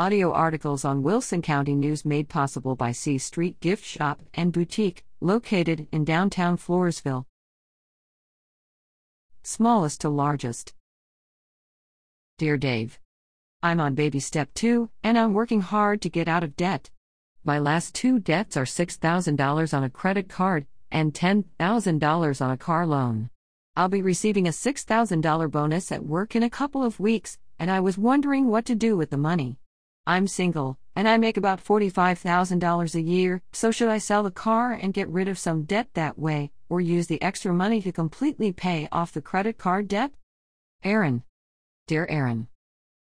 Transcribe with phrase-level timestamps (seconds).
[0.00, 5.04] Audio articles on Wilson County News made possible by C Street Gift Shop and Boutique,
[5.20, 7.26] located in downtown Floresville.
[9.42, 10.72] Smallest to largest.
[12.38, 12.98] Dear Dave,
[13.62, 16.88] I'm on baby step two, and I'm working hard to get out of debt.
[17.44, 22.86] My last two debts are $6,000 on a credit card and $10,000 on a car
[22.86, 23.28] loan.
[23.76, 27.80] I'll be receiving a $6,000 bonus at work in a couple of weeks, and I
[27.80, 29.59] was wondering what to do with the money.
[30.06, 34.72] I'm single, and I make about $45,000 a year, so should I sell the car
[34.72, 38.52] and get rid of some debt that way, or use the extra money to completely
[38.52, 40.12] pay off the credit card debt?
[40.82, 41.22] Aaron.
[41.86, 42.48] Dear Aaron.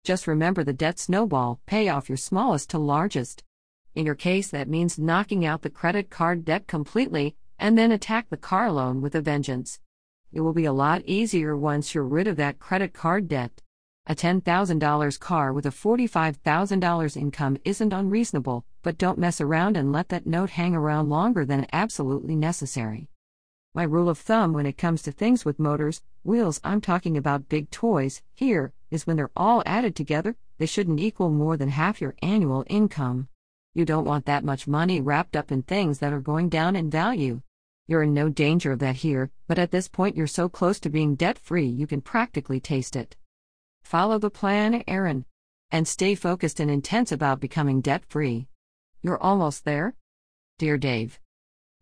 [0.03, 3.43] Just remember the debt snowball, pay off your smallest to largest.
[3.95, 8.29] In your case, that means knocking out the credit card debt completely, and then attack
[8.29, 9.79] the car loan with a vengeance.
[10.33, 13.61] It will be a lot easier once you're rid of that credit card debt.
[14.07, 20.09] A $10,000 car with a $45,000 income isn't unreasonable, but don't mess around and let
[20.09, 23.09] that note hang around longer than absolutely necessary.
[23.75, 27.47] My rule of thumb when it comes to things with motors, wheels, I'm talking about
[27.47, 32.01] big toys, here, is when they're all added together, they shouldn't equal more than half
[32.01, 33.27] your annual income.
[33.75, 36.89] You don't want that much money wrapped up in things that are going down in
[36.89, 37.41] value.
[37.87, 40.89] You're in no danger of that here, but at this point you're so close to
[40.89, 43.15] being debt free you can practically taste it.
[43.83, 45.25] Follow the plan, Aaron.
[45.71, 48.47] And stay focused and intense about becoming debt free.
[49.01, 49.95] You're almost there?
[50.57, 51.19] Dear Dave.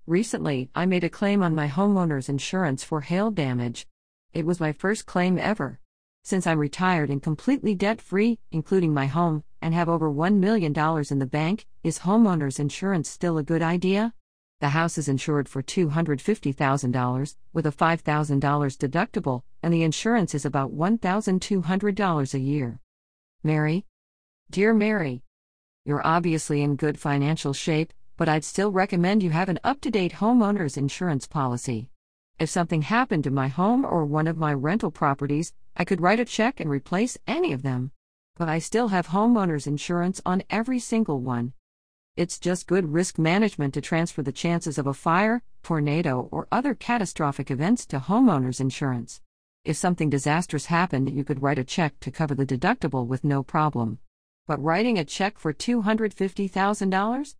[0.05, 3.85] Recently, I made a claim on my homeowner's insurance for hail damage.
[4.33, 5.79] It was my first claim ever.
[6.23, 10.73] Since I'm retired and completely debt free, including my home, and have over $1 million
[11.11, 14.13] in the bank, is homeowner's insurance still a good idea?
[14.61, 18.41] The house is insured for $250,000, with a $5,000
[18.77, 22.79] deductible, and the insurance is about $1,200 a year.
[23.41, 23.85] Mary?
[24.49, 25.23] Dear Mary,
[25.85, 29.89] You're obviously in good financial shape, but I'd still recommend you have an up to
[29.89, 31.89] date homeowner's insurance policy.
[32.37, 36.19] If something happened to my home or one of my rental properties, I could write
[36.19, 37.91] a check and replace any of them.
[38.35, 41.53] But I still have homeowner's insurance on every single one.
[42.19, 46.75] It's just good risk management to transfer the chances of a fire, tornado, or other
[46.75, 49.21] catastrophic events to homeowners insurance.
[49.63, 53.41] If something disastrous happened, you could write a check to cover the deductible with no
[53.41, 53.99] problem.
[54.47, 57.35] But writing a check for $250,000?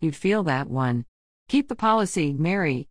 [0.00, 1.06] You'd feel that one.
[1.48, 2.88] Keep the policy, Mary.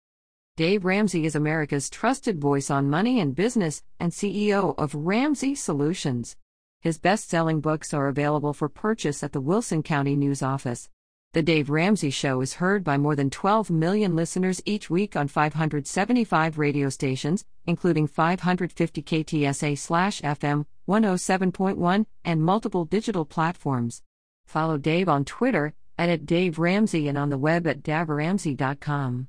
[0.58, 6.36] Dave Ramsey is America's trusted voice on money and business and CEO of Ramsey Solutions.
[6.82, 10.90] His best selling books are available for purchase at the Wilson County News Office.
[11.32, 15.28] The Dave Ramsey Show is heard by more than 12 million listeners each week on
[15.28, 19.74] 575 radio stations, including 550 KTSA
[20.24, 24.02] FM 107.1 and multiple digital platforms.
[24.48, 29.28] Follow Dave on Twitter at Dave Ramsey and on the web at daveramsey.com.